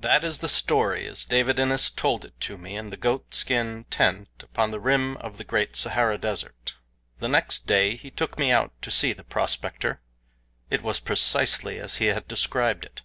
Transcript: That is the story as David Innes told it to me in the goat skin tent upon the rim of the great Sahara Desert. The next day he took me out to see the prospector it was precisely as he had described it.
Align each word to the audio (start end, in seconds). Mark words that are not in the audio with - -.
That 0.00 0.24
is 0.24 0.40
the 0.40 0.48
story 0.50 1.06
as 1.06 1.24
David 1.24 1.58
Innes 1.58 1.88
told 1.88 2.26
it 2.26 2.38
to 2.40 2.58
me 2.58 2.76
in 2.76 2.90
the 2.90 2.98
goat 2.98 3.32
skin 3.32 3.86
tent 3.88 4.28
upon 4.42 4.70
the 4.70 4.78
rim 4.78 5.16
of 5.16 5.38
the 5.38 5.42
great 5.42 5.74
Sahara 5.74 6.18
Desert. 6.18 6.74
The 7.18 7.28
next 7.28 7.66
day 7.66 7.96
he 7.96 8.10
took 8.10 8.36
me 8.38 8.50
out 8.52 8.72
to 8.82 8.90
see 8.90 9.14
the 9.14 9.24
prospector 9.24 10.02
it 10.68 10.82
was 10.82 11.00
precisely 11.00 11.78
as 11.78 11.96
he 11.96 12.08
had 12.08 12.28
described 12.28 12.84
it. 12.84 13.00